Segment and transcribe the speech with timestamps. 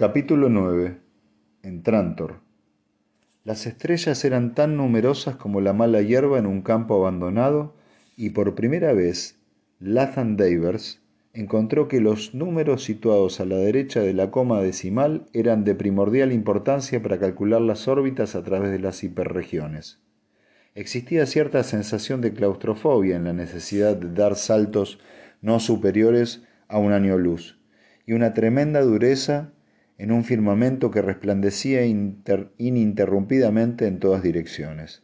[0.00, 0.96] Capítulo 9.
[1.62, 2.40] En Trantor.
[3.44, 7.74] Las estrellas eran tan numerosas como la mala hierba en un campo abandonado
[8.16, 9.38] y por primera vez
[9.78, 11.02] Lathan Davers
[11.34, 16.32] encontró que los números situados a la derecha de la coma decimal eran de primordial
[16.32, 20.00] importancia para calcular las órbitas a través de las hiperregiones.
[20.74, 24.98] Existía cierta sensación de claustrofobia en la necesidad de dar saltos
[25.42, 27.60] no superiores a un año luz
[28.06, 29.52] y una tremenda dureza
[30.00, 35.02] en un firmamento que resplandecía ininterrumpidamente en todas direcciones.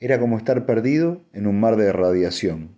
[0.00, 2.76] Era como estar perdido en un mar de radiación.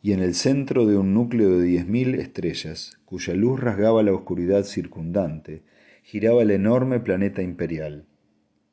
[0.00, 4.14] Y en el centro de un núcleo de diez mil estrellas, cuya luz rasgaba la
[4.14, 5.64] oscuridad circundante,
[6.02, 8.06] giraba el enorme planeta imperial,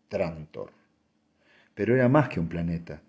[0.07, 0.71] Trantor.
[1.75, 3.01] Pero era más que un planeta.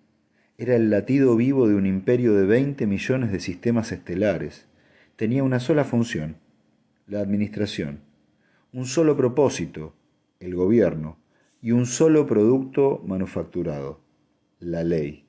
[0.59, 4.67] Era el latido vivo de un imperio de veinte millones de sistemas estelares.
[5.15, 6.42] Tenía una sola función,
[7.13, 8.01] la administración,
[8.73, 9.93] un solo propósito,
[10.41, 11.19] el gobierno,
[11.61, 14.01] y un solo producto manufacturado,
[14.61, 15.27] la ley.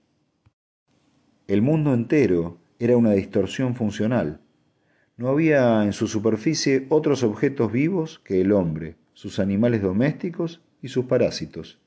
[1.45, 4.39] El mundo entero era una distorsión funcional.
[5.17, 10.88] No había en su superficie otros objetos vivos que el hombre, sus animales domésticos y
[10.88, 11.81] sus parásitos.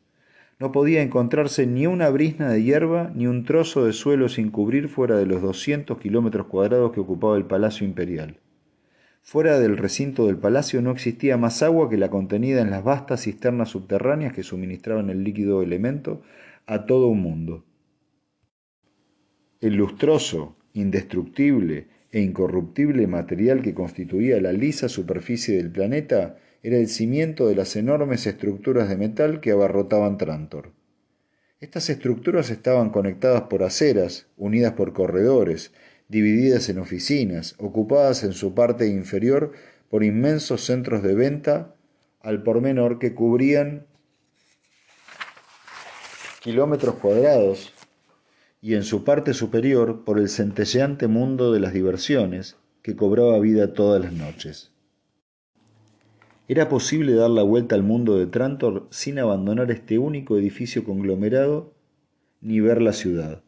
[0.58, 4.91] No podía encontrarse ni una brisna de hierba ni un trozo de suelo sin cubrir
[4.91, 8.41] fuera de los doscientos kilómetros cuadrados que ocupaba el Palacio Imperial.
[9.28, 13.24] Fuera del recinto del palacio no existía más agua que la contenida en las vastas
[13.24, 16.22] cisternas subterráneas que suministraban el líquido elemento
[16.64, 17.64] a todo un mundo.
[19.60, 26.86] El lustroso, indestructible e incorruptible material que constituía la lisa superficie del planeta era el
[26.86, 30.70] cimiento de las enormes estructuras de metal que abarrotaban Trantor.
[31.58, 35.72] Estas estructuras estaban conectadas por aceras, unidas por corredores,
[36.08, 39.52] divididas en oficinas, ocupadas en su parte inferior
[39.90, 41.74] por inmensos centros de venta
[42.20, 43.86] al por menor que cubrían
[46.42, 47.72] kilómetros cuadrados
[48.61, 53.74] y en su parte superior por el centelleante mundo de las diversiones que cobraba vida
[53.74, 54.72] todas las noches.
[56.48, 61.74] Era posible dar la vuelta al mundo de Trantor sin abandonar este único edificio conglomerado
[62.40, 63.42] ni ver la ciudad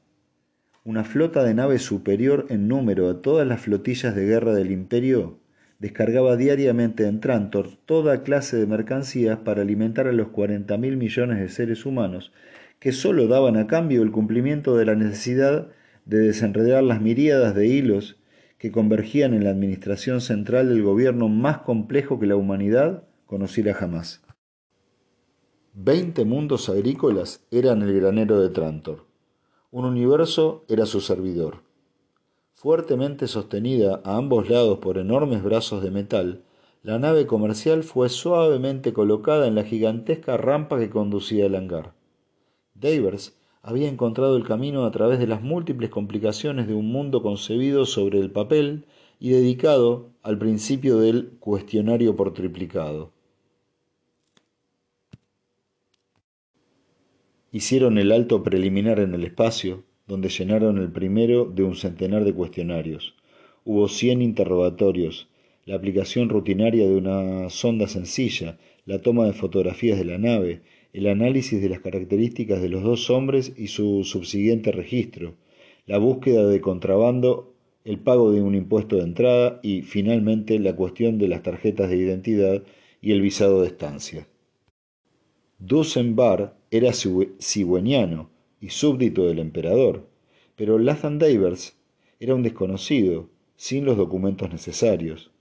[0.88, 5.36] una flota de naves superior en número a todas las flotillas de guerra del imperio
[5.78, 11.40] descargaba diariamente en Trantor toda clase de mercancías para alimentar a los cuarenta mil millones
[11.40, 12.32] de seres humanos
[12.78, 15.68] que sólo daban a cambio el cumplimiento de la necesidad
[16.06, 18.16] de desenredar las miríadas de hilos
[18.56, 24.22] que convergían en la administración central del gobierno más complejo que la humanidad conociera jamás.
[25.74, 29.07] Veinte mundos agrícolas eran el granero de Trantor.
[29.70, 31.62] Un universo era su servidor.
[32.54, 36.42] Fuertemente sostenida a ambos lados por enormes brazos de metal,
[36.82, 41.92] la nave comercial fue suavemente colocada en la gigantesca rampa que conducía al hangar.
[42.72, 47.84] Davers había encontrado el camino a través de las múltiples complicaciones de un mundo concebido
[47.84, 48.86] sobre el papel
[49.20, 53.10] y dedicado al principio del cuestionario por triplicado.
[57.50, 62.34] Hicieron el alto preliminar en el espacio, donde llenaron el primero de un centenar de
[62.34, 63.14] cuestionarios.
[63.64, 65.28] Hubo cien interrogatorios,
[65.64, 70.60] la aplicación rutinaria de una sonda sencilla, la toma de fotografías de la nave,
[70.92, 75.34] el análisis de las características de los dos hombres y su subsiguiente registro,
[75.86, 77.54] la búsqueda de contrabando,
[77.86, 81.96] el pago de un impuesto de entrada y, finalmente, la cuestión de las tarjetas de
[81.96, 82.62] identidad
[83.00, 84.27] y el visado de estancia.
[85.58, 88.30] Dusenbar era cigüeñano
[88.60, 90.06] y súbdito del emperador,
[90.54, 91.76] pero Lathan Davers
[92.20, 95.32] era un desconocido, sin los documentos necesarios.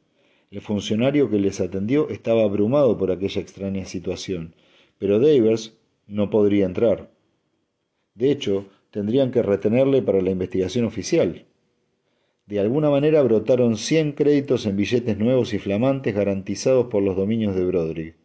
[0.49, 4.55] El funcionario que les atendió estaba abrumado por aquella extraña situación,
[4.97, 5.77] pero Davers
[6.07, 7.11] no podría entrar.
[8.15, 11.45] De hecho, tendrían que retenerle para la investigación oficial.
[12.47, 17.55] De alguna manera brotaron cien créditos en billetes nuevos y flamantes garantizados por los dominios
[17.55, 18.15] de Broderick.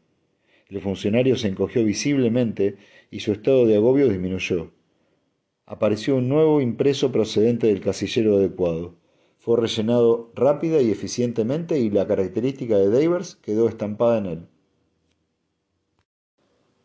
[0.72, 2.78] El funcionario se encogió visiblemente
[3.10, 4.70] y su estado de agobio disminuyó.
[5.66, 8.94] Apareció un nuevo impreso procedente del casillero adecuado.
[9.38, 14.46] Fue rellenado rápida y eficientemente y la característica de Davers quedó estampada en él.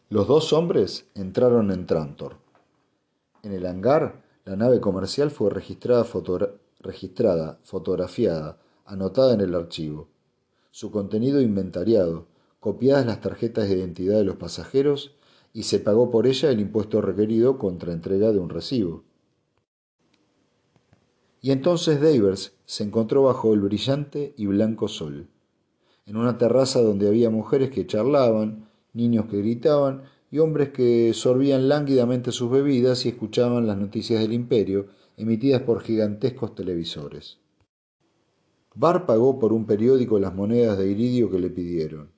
[0.09, 2.35] Los dos hombres entraron en Trantor.
[3.41, 6.05] En el hangar, la nave comercial fue registrada,
[6.81, 10.09] registrada, fotografiada, anotada en el archivo.
[10.71, 12.27] Su contenido inventariado,
[12.59, 15.15] copiadas las tarjetas de identidad de los pasajeros
[15.53, 19.03] y se pagó por ella el impuesto requerido contra entrega de un recibo.
[21.41, 25.29] Y entonces Davers se encontró bajo el brillante y blanco sol.
[26.05, 31.67] en una terraza donde había mujeres que charlaban, niños que gritaban y hombres que sorbían
[31.67, 34.87] lánguidamente sus bebidas y escuchaban las noticias del imperio
[35.17, 37.39] emitidas por gigantescos televisores.
[38.75, 42.16] Bar pagó por un periódico las monedas de iridio que le pidieron.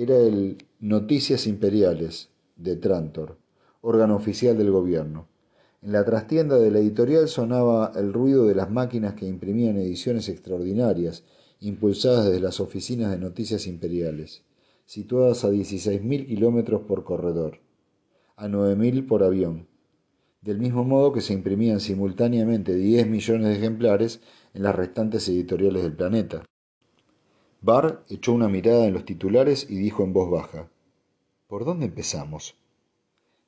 [0.00, 3.36] Era el Noticias Imperiales de Trantor,
[3.80, 5.26] órgano oficial del gobierno.
[5.82, 10.28] En la trastienda de la editorial sonaba el ruido de las máquinas que imprimían ediciones
[10.28, 11.24] extraordinarias,
[11.58, 14.44] impulsadas desde las oficinas de noticias imperiales
[14.84, 17.58] situadas a 16.000 kilómetros por corredor,
[18.36, 19.66] a 9.000 por avión,
[20.42, 24.20] del mismo modo que se imprimían simultáneamente 10 millones de ejemplares
[24.54, 26.44] en las restantes editoriales del planeta.
[27.60, 30.68] Barr echó una mirada en los titulares y dijo en voz baja,
[31.48, 32.54] ¿Por dónde empezamos?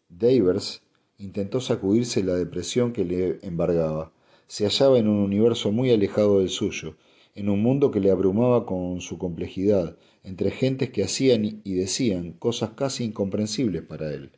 [0.09, 0.83] Davers
[1.19, 4.11] intentó sacudirse la depresión que le embargaba.
[4.49, 6.97] Se hallaba en un universo muy alejado del suyo,
[7.37, 12.33] en un mundo que le abrumaba con su complejidad, entre gentes que hacían y decían
[12.33, 14.33] cosas casi incomprensibles para él.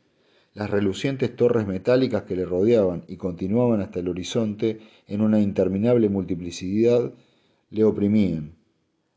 [0.53, 6.09] Las relucientes torres metálicas que le rodeaban y continuaban hasta el horizonte en una interminable
[6.09, 7.11] multiplicidad
[7.71, 8.53] le oprimían.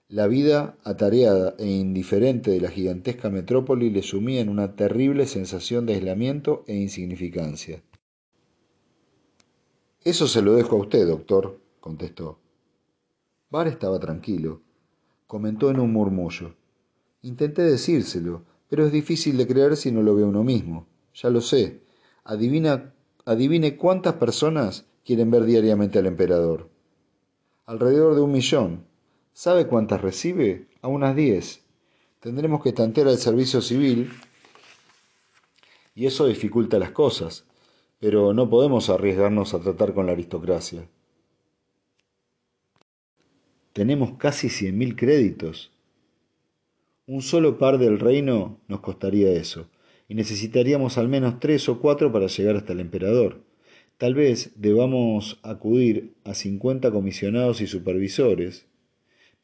[0.08, 5.84] La vida atareada e indiferente de la gigantesca metrópoli le sumía en una terrible sensación
[5.84, 7.82] de aislamiento e insignificancia.
[10.04, 12.38] Eso se lo dejo a usted, doctor, contestó.
[13.50, 14.62] Bar estaba tranquilo.
[15.26, 16.54] Comentó en un murmullo.
[17.22, 20.86] Intenté decírselo, pero es difícil de creer si no lo ve uno mismo.
[21.14, 21.80] Ya lo sé.
[22.22, 22.94] Adivina,
[23.24, 26.70] adivine cuántas personas quieren ver diariamente al emperador.
[27.64, 28.95] Alrededor de un millón.
[29.38, 30.64] ¿Sabe cuántas recibe?
[30.80, 31.62] A unas diez.
[32.20, 34.08] Tendremos que tantear al servicio civil
[35.94, 37.44] y eso dificulta las cosas,
[38.00, 40.88] pero no podemos arriesgarnos a tratar con la aristocracia.
[43.74, 45.70] Tenemos casi cien mil créditos.
[47.06, 49.68] Un solo par del reino nos costaría eso,
[50.08, 53.44] y necesitaríamos al menos tres o cuatro para llegar hasta el emperador.
[53.98, 58.64] Tal vez debamos acudir a cincuenta comisionados y supervisores,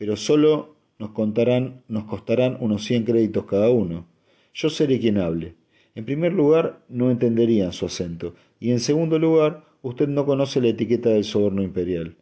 [0.03, 4.09] pero solo nos, contarán, nos costarán unos cien créditos cada uno.
[4.53, 5.55] Yo seré quien hable.
[5.95, 10.71] En primer lugar, no entenderían su acento, y en segundo lugar, usted no conoce la
[10.71, 12.17] etiqueta del soborno imperial.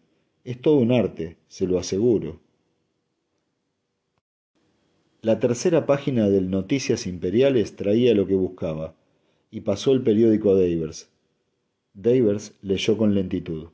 [0.44, 2.38] Es todo un arte, se lo aseguro.
[5.22, 8.94] La tercera página del Noticias Imperiales traía lo que buscaba,
[9.50, 11.08] y pasó el periódico a Davers.
[11.94, 13.68] Davers leyó con lentitud.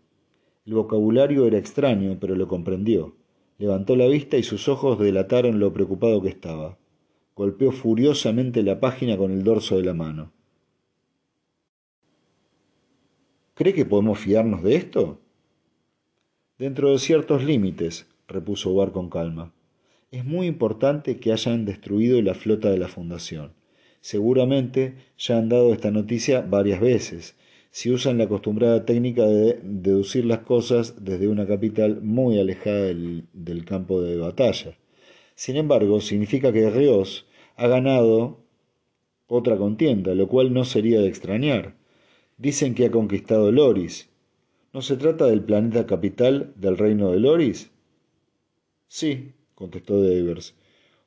[0.65, 3.17] El vocabulario era extraño, pero lo comprendió.
[3.59, 6.79] Levantó la vista y sus ojos delataron lo preocupado que estaba.
[7.35, 10.33] Golpeó furiosamente la página con el dorso de la mano.
[13.55, 15.21] ¿Cree que podemos fiarnos de esto?
[16.59, 19.53] Dentro de ciertos límites, repuso Bar con calma.
[20.11, 23.55] Es muy importante que hayan destruido la flota de la Fundación.
[24.01, 27.35] Seguramente ya han dado esta noticia varias veces,
[27.77, 33.65] si usan la acostumbrada técnica de deducir las cosas desde una capital muy alejada del,
[33.67, 34.79] campo de batalla.
[35.35, 38.39] Sin embargo, significa que Rios ha ganado
[39.27, 41.75] otra contienda, lo cual no sería de extrañar.
[42.39, 44.09] Dicen que ha conquistado Loris,
[44.73, 47.71] ¿No se trata del planeta capital del reino de Loris?
[48.89, 50.55] Sí, contestó Devers,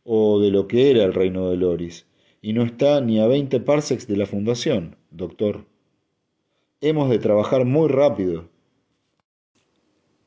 [0.04, 2.06] o de lo que era el reino de Loris,
[2.44, 5.66] y no está ni a veinte parsecs de la fundación, doctor.
[6.82, 8.48] Hemos de trabajar muy rápido.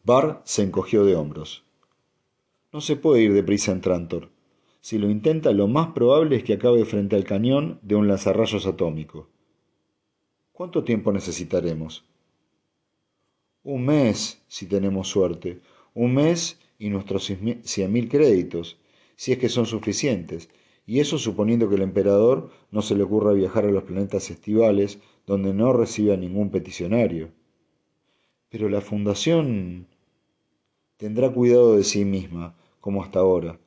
[0.05, 1.65] Barr se encogió de hombros.
[2.75, 4.29] No se puede ir deprisa en Trantor.
[4.83, 8.67] Si lo intenta, lo más probable es que acabe frente al cañón de un lanzarrayos
[8.67, 9.31] atómico.
[10.53, 12.05] ¿Cuánto tiempo necesitaremos?
[13.63, 15.63] Un mes, si tenemos suerte.
[15.95, 17.33] Un mes y nuestros
[17.63, 18.77] cien mil créditos,
[19.17, 20.51] si es que son suficientes.
[20.85, 24.99] Y eso suponiendo que el emperador no se le ocurra viajar a los planetas estivales
[25.27, 27.31] donde no reciba ningún peticionario.
[28.49, 29.87] Pero la fundación
[30.97, 33.59] tendrá cuidado de sí misma, como hasta ahora.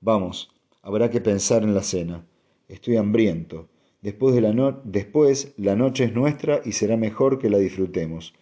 [0.00, 0.50] Vamos,
[0.82, 2.26] habrá que pensar en la cena.
[2.68, 3.68] Estoy hambriento.
[4.00, 8.34] Después, de la Después la noche es nuestra y será mejor que la disfrutemos.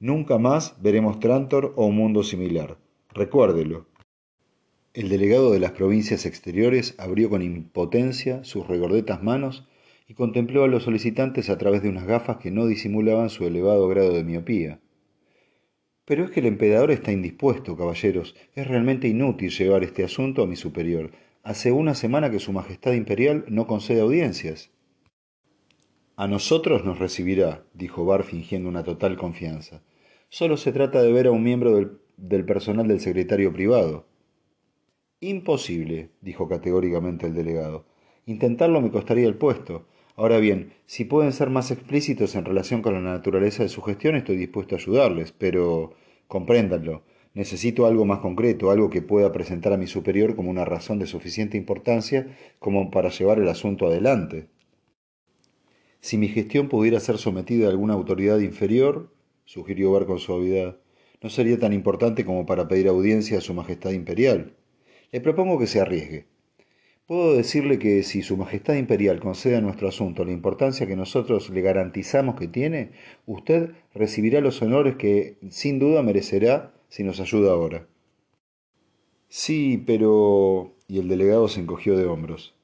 [0.00, 2.76] Nunca más veremos Trantor o un mundo similar.
[3.10, 3.86] Recuérdelo.
[4.92, 9.66] El delegado de las provincias exteriores abrió con impotencia sus regordetas manos
[10.08, 13.86] y contempló a los solicitantes a través de unas gafas que no disimulaban su elevado
[13.88, 14.80] grado de miopía.
[16.06, 18.34] Pero es que el emperador está indispuesto, caballeros.
[18.54, 21.10] Es realmente inútil llevar este asunto a mi superior.
[21.42, 24.70] Hace una semana que Su Majestad Imperial no concede audiencias.
[26.16, 29.82] A nosotros nos recibirá, dijo Bar fingiendo una total confianza.
[30.30, 31.74] Solo se trata de ver a un miembro
[32.16, 34.06] del, personal del secretario privado.
[35.20, 37.84] Imposible, dijo categóricamente el delegado.
[38.24, 39.86] Intentarlo me costaría el puesto.
[40.18, 44.16] Ahora bien, si pueden ser más explícitos en relación con la naturaleza de su gestión,
[44.16, 45.92] estoy dispuesto a ayudarles, pero
[46.26, 47.04] compréndanlo.
[47.34, 51.06] Necesito algo más concreto, algo que pueda presentar a mi superior como una razón de
[51.06, 54.48] suficiente importancia como para llevar el asunto adelante.
[56.00, 60.78] Si mi gestión pudiera ser sometida a alguna autoridad inferior, sugirió Bar con suavidad,
[61.22, 64.56] no sería tan importante como para pedir audiencia a Su Majestad Imperial.
[65.12, 66.26] Le propongo que se arriesgue.
[67.08, 71.48] Puedo decirle que si Su Majestad Imperial concede a nuestro asunto la importancia que nosotros
[71.48, 72.90] le garantizamos que tiene,
[73.24, 77.86] usted recibirá los honores que sin duda merecerá si nos ayuda ahora.
[79.30, 80.74] Sí, pero...
[80.86, 82.54] y el delegado se encogió de hombros.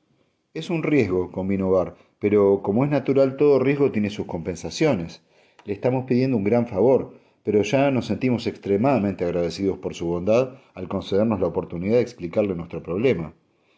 [0.53, 5.23] Es un riesgo, convino Bar, pero como es natural todo riesgo tiene sus compensaciones.
[5.65, 10.59] Le estamos pidiendo un gran favor, pero ya nos sentimos extremadamente agradecidos por su bondad
[10.75, 13.33] al concedernos la oportunidad de explicarle nuestro problema.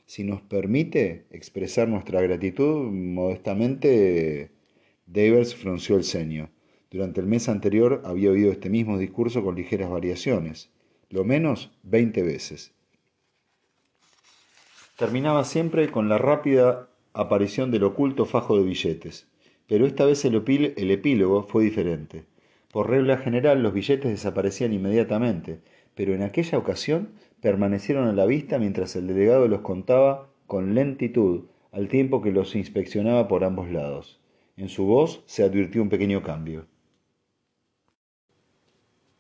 [0.07, 4.53] Si nos permite expresar nuestra gratitud modestamente,
[5.07, 6.51] Davers frunció el ceño.
[6.93, 10.71] Durante el mes anterior había oído este mismo discurso con ligeras variaciones,
[11.11, 12.73] lo menos veinte veces.
[14.97, 19.27] Terminaba siempre con la rápida aparición del oculto fajo de billetes,
[19.67, 20.37] pero esta vez el,
[20.77, 22.25] el epílogo fue diferente.
[22.71, 25.61] Por regla general los billetes desaparecían inmediatamente,
[25.97, 31.45] pero en aquella ocasión permanecieron a la vista mientras el delegado los contaba con lentitud,
[31.73, 34.21] al tiempo que los inspeccionaba por ambos lados.
[34.57, 36.67] En su voz se advirtió un pequeño cambio.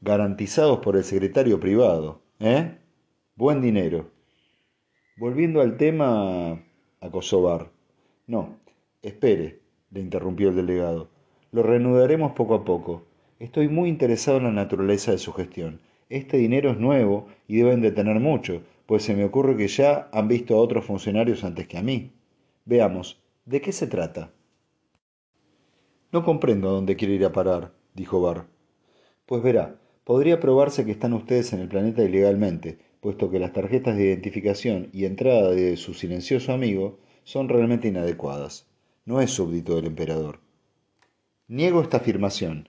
[0.00, 2.78] Garantizados por el secretario privado, ¿eh?
[3.34, 4.10] Buen dinero.
[5.18, 6.62] Volviendo al tema,
[7.00, 7.70] acosó Bar.
[8.26, 8.58] No,
[9.02, 11.10] espere, le interrumpió el delegado.
[11.52, 13.04] Lo reanudaremos poco a poco.
[13.38, 17.80] Estoy muy interesado en la naturaleza de su gestión este dinero es nuevo y deben
[17.80, 21.66] de tener mucho, pues se me ocurre que ya han visto a otros funcionarios antes
[21.66, 22.12] que a mí.
[22.64, 24.30] Veamos, ¿de qué se trata?
[26.12, 28.46] No comprendo a dónde quiere ir a parar, dijo Barr.
[29.26, 33.96] Pues verá, podría probarse que están ustedes en el planeta ilegalmente, puesto que las tarjetas
[33.96, 38.66] de identificación y entrada de su silencioso amigo son realmente inadecuadas.
[39.04, 40.38] No es súbdito del emperador.
[41.48, 42.68] Niego esta afirmación.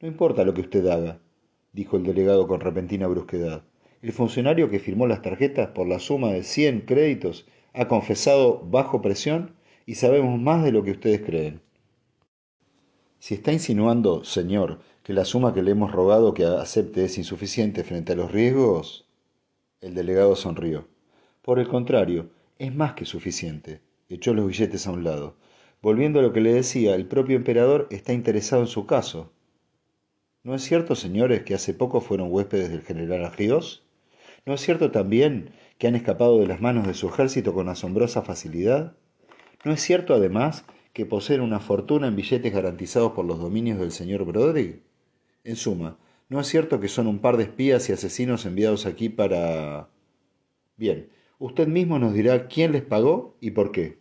[0.00, 1.20] No importa lo que usted haga,
[1.72, 3.64] dijo el delegado con repentina brusquedad.
[4.02, 9.00] El funcionario que firmó las tarjetas por la suma de cien créditos ha confesado bajo
[9.00, 9.54] presión
[9.86, 11.60] y sabemos más de lo que ustedes creen.
[13.18, 17.84] Si está insinuando, señor, que la suma que le hemos rogado que acepte es insuficiente
[17.84, 19.08] frente a los riesgos.
[19.80, 20.88] El delegado sonrió.
[21.40, 23.80] Por el contrario, es más que suficiente.
[24.08, 25.36] Echó los billetes a un lado.
[25.80, 29.32] Volviendo a lo que le decía, el propio emperador está interesado en su caso.
[30.44, 33.84] ¿No es cierto, señores, que hace poco fueron huéspedes del general Agios?
[34.44, 38.22] ¿No es cierto también que han escapado de las manos de su ejército con asombrosa
[38.22, 38.96] facilidad?
[39.64, 43.92] ¿No es cierto, además, que poseen una fortuna en billetes garantizados por los dominios del
[43.92, 44.82] señor Broderick?
[45.44, 49.08] En suma, ¿no es cierto que son un par de espías y asesinos enviados aquí
[49.08, 49.90] para...
[50.76, 51.08] Bien,
[51.38, 54.00] usted mismo nos dirá quién les pagó y por qué.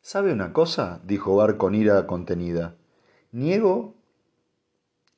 [0.00, 1.00] ¿Sabe una cosa?
[1.04, 2.76] dijo Bar con ira contenida.
[3.32, 3.94] Niego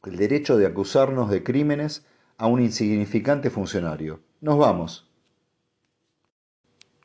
[0.04, 2.06] el derecho de acusarnos de crímenes
[2.36, 4.20] a un insignificante funcionario.
[4.40, 5.10] Nos vamos.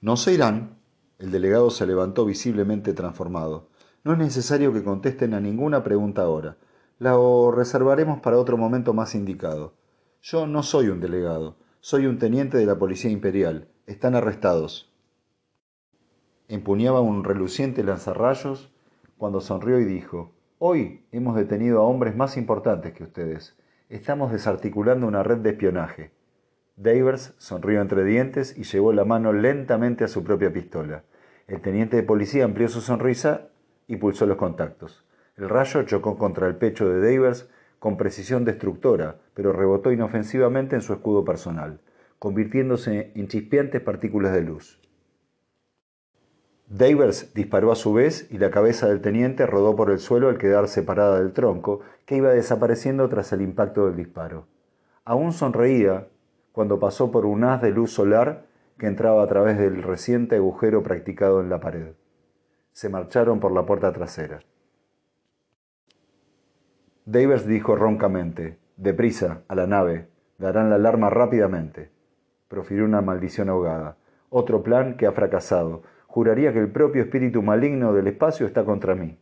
[0.01, 0.77] No se irán.
[1.17, 3.69] El delegado se levantó visiblemente transformado.
[4.03, 6.57] No es necesario que contesten a ninguna pregunta ahora.
[6.99, 7.17] La
[7.55, 9.73] reservaremos para otro momento más indicado.
[10.21, 13.67] Yo no soy un delegado, soy un teniente de la Policía Imperial.
[13.87, 14.93] Están arrestados.
[16.47, 18.71] Empuñaba un reluciente lanzarrayos
[19.17, 23.57] cuando sonrió y dijo Hoy hemos detenido a hombres más importantes que ustedes.
[23.87, 26.11] Estamos desarticulando una red de espionaje.
[26.75, 31.03] Davers sonrió entre dientes y llevó la mano lentamente a su propia pistola.
[31.47, 33.47] El teniente de policía amplió su sonrisa
[33.87, 35.05] y pulsó los contactos.
[35.37, 37.49] El rayo chocó contra el pecho de Davers
[37.79, 41.79] con precisión destructora, pero rebotó inofensivamente en su escudo personal,
[42.19, 44.77] convirtiéndose en chispeantes partículas de luz.
[46.69, 50.37] Davers disparó a su vez y la cabeza del teniente rodó por el suelo al
[50.37, 54.45] quedar separada del tronco, que iba desapareciendo tras el impacto del disparo.
[55.03, 56.07] Aún sonreía
[56.51, 58.45] cuando pasó por un haz de luz solar
[58.77, 61.93] que entraba a través del reciente agujero practicado en la pared.
[62.71, 64.39] Se marcharon por la puerta trasera.
[67.05, 70.07] Davers dijo roncamente, Deprisa, a la nave,
[70.37, 71.89] darán la alarma rápidamente.
[72.47, 73.97] Profirió una maldición ahogada.
[74.29, 78.95] Otro plan que ha fracasado juraría que el propio espíritu maligno del espacio está contra
[78.95, 79.19] mí.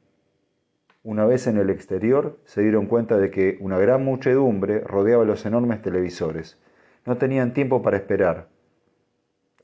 [1.03, 5.46] Una vez en el exterior, se dieron cuenta de que una gran muchedumbre rodeaba los
[5.46, 6.58] enormes televisores.
[7.06, 8.48] No tenían tiempo para esperar.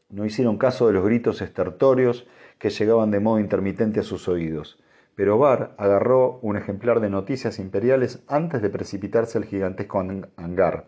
[0.10, 2.28] No hicieron caso de los gritos estertóreos
[2.60, 4.84] que llegaban de modo intermitente a sus oídos.
[5.16, 10.00] Pero Bar agarró un ejemplar de Noticias Imperiales antes de precipitarse al gigantesco
[10.36, 10.88] hangar,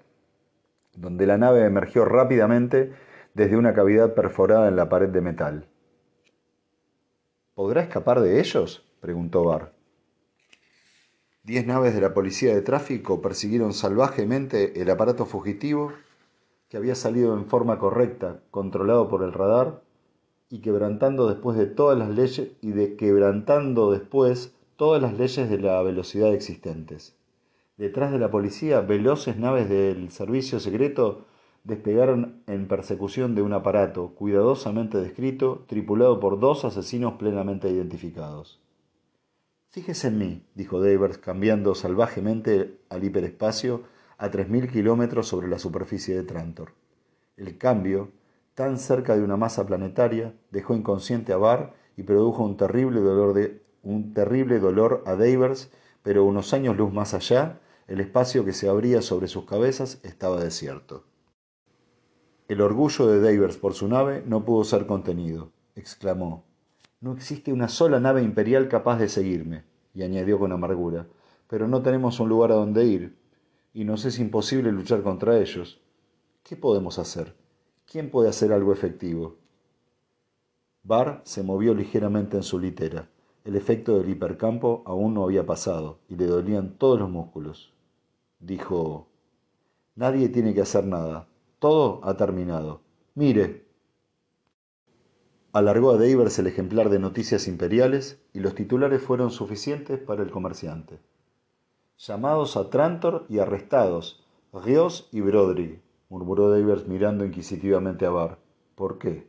[0.95, 2.91] donde la nave emergió rápidamente
[3.33, 5.67] desde una cavidad perforada en la pared de metal.
[7.55, 8.85] ¿Podrá escapar de ellos?
[8.99, 9.71] preguntó Bar.
[11.43, 15.93] Diez naves de la policía de tráfico persiguieron salvajemente el aparato fugitivo
[16.67, 19.81] que había salido en forma correcta, controlado por el radar,
[20.49, 25.81] y quebrantando después de todas las leyes y quebrantando después todas las leyes de la
[25.81, 27.15] velocidad existentes.
[27.77, 31.25] Detrás de la policía, veloces naves del servicio secreto
[31.65, 38.61] despegaron en persecución de un aparato, cuidadosamente descrito, tripulado por dos asesinos plenamente identificados.
[39.71, 43.81] Fíjese en mí, dijo Davers, cambiando salvajemente al hiperespacio
[44.17, 46.71] a tres mil kilómetros sobre la superficie de Trantor.
[47.35, 48.11] El cambio,
[48.53, 53.33] tan cerca de una masa planetaria, dejó inconsciente a Barr y produjo un terrible dolor,
[53.33, 55.71] de, un terrible dolor a Davers,
[56.03, 60.41] pero unos años luz más allá, el espacio que se abría sobre sus cabezas estaba
[60.41, 61.03] desierto.
[62.47, 65.51] El orgullo de Davers por su nave no pudo ser contenido.
[65.75, 66.43] Exclamó,
[67.01, 69.63] No existe una sola nave imperial capaz de seguirme,
[69.95, 71.07] y añadió con amargura,
[71.47, 73.17] pero no tenemos un lugar a donde ir,
[73.73, 75.81] y nos es imposible luchar contra ellos.
[76.43, 77.35] ¿Qué podemos hacer?
[77.91, 79.37] ¿Quién puede hacer algo efectivo?
[80.83, 83.09] Barr se movió ligeramente en su litera.
[83.43, 87.73] El efecto del hipercampo aún no había pasado y le dolían todos los músculos.
[88.39, 89.07] Dijo,
[89.95, 91.27] Nadie tiene que hacer nada.
[91.59, 92.81] Todo ha terminado.
[93.13, 93.65] Mire.
[95.53, 100.31] Alargó a Davers el ejemplar de Noticias Imperiales y los titulares fueron suficientes para el
[100.31, 100.99] comerciante.
[101.97, 108.37] Llamados a Trantor y arrestados, Rios y Broderick, murmuró Davers mirando inquisitivamente a Barr.
[108.75, 109.27] ¿Por qué?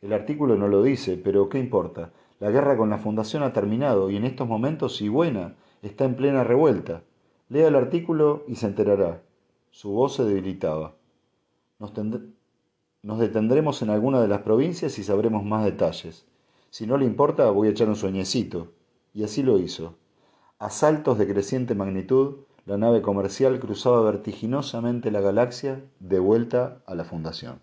[0.00, 2.12] El artículo no lo dice, pero ¿qué importa?
[2.38, 6.16] La guerra con la Fundación ha terminado y en estos momentos, si buena, está en
[6.16, 7.02] plena revuelta.
[7.48, 9.22] Lea el artículo y se enterará.
[9.76, 10.94] Su voz se debilitaba.
[11.78, 16.24] Nos, detendremos en alguna de las provincias y sabremos más detalles.
[16.70, 18.72] Si no le importa, voy a echar un sueñecito.
[19.12, 19.96] Y así lo hizo.
[20.58, 26.94] A saltos de creciente magnitud, la nave comercial cruzaba vertiginosamente la galaxia de vuelta a
[26.94, 27.60] la Fundación.